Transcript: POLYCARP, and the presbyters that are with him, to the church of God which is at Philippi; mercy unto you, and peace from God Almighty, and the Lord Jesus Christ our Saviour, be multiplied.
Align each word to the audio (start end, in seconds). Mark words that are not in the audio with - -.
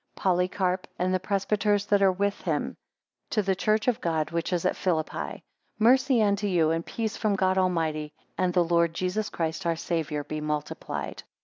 POLYCARP, 0.17 0.85
and 0.97 1.13
the 1.13 1.19
presbyters 1.19 1.85
that 1.85 2.01
are 2.01 2.11
with 2.11 2.41
him, 2.41 2.75
to 3.29 3.43
the 3.43 3.53
church 3.55 3.87
of 3.87 4.01
God 4.01 4.31
which 4.31 4.51
is 4.51 4.65
at 4.65 4.75
Philippi; 4.75 5.43
mercy 5.77 6.23
unto 6.23 6.47
you, 6.47 6.71
and 6.71 6.83
peace 6.83 7.15
from 7.15 7.35
God 7.35 7.59
Almighty, 7.59 8.11
and 8.35 8.51
the 8.51 8.63
Lord 8.63 8.95
Jesus 8.95 9.29
Christ 9.29 9.63
our 9.67 9.75
Saviour, 9.75 10.23
be 10.23 10.41
multiplied. 10.41 11.21